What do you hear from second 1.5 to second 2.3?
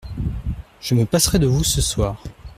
ce soir…